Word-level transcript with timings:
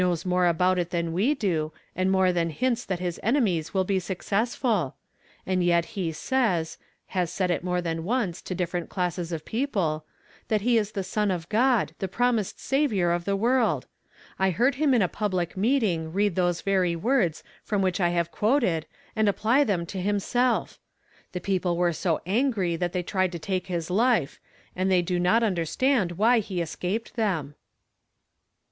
s 0.01 0.25
more 0.25 0.51
abont 0.51 0.79
it 0.79 0.89
than 0.89 1.13
we 1.13 1.35
do, 1.35 1.71
and 1.95 2.09
more 2.11 2.33
than 2.33 2.49
hints 2.49 2.83
that 2.83 2.97
his 2.99 3.19
enemies 3.21 3.71
will 3.71 3.83
be 3.83 3.99
successful; 3.99 4.95
and 5.45 5.63
yet 5.63 5.95
lie 5.95 6.09
says— 6.09 6.79
has 7.15 7.31
said 7.31 7.51
it 7.51 7.63
more 7.63 7.81
than 7.83 8.03
once, 8.03 8.41
to 8.41 8.55
different 8.55 8.89
classes 8.89 9.31
of 9.31 9.45
people— 9.45 10.03
that 10.47 10.63
ho 10.63 10.69
is 10.69 10.91
tlie 10.93 11.05
Son 11.05 11.29
of 11.29 11.47
God, 11.49 11.93
the 11.99 12.07
promised 12.07 12.59
Saviour 12.59 13.11
of 13.11 13.25
the 13.25 13.35
world! 13.35 13.85
I 14.39 14.49
heard 14.49 14.73
him 14.81 14.95
in 14.95 15.03
a 15.03 15.07
public 15.07 15.55
meeting 15.55 16.11
read 16.11 16.33
those 16.33 16.61
very 16.61 16.95
words 16.95 17.43
from 17.63 17.83
which 17.83 17.99
I 18.01 18.09
have 18.09 18.31
quoted 18.31 18.87
aud 19.15 19.27
apply 19.27 19.63
them 19.65 19.85
to 19.85 20.01
himself! 20.01 20.79
The 21.31 21.39
people 21.39 21.77
were 21.77 21.93
so 21.93 22.21
angry 22.25 22.75
that 22.75 22.91
they 22.93 23.03
tried 23.03 23.31
to 23.33 23.37
take 23.37 23.67
his 23.67 23.91
life, 23.91 24.39
and 24.75 24.89
they 24.89 25.03
do 25.03 25.19
not 25.19 25.43
understand 25.43 26.13
why 26.13 26.39
he 26.39 26.59
escaped 26.59 27.13
them." 27.15 27.53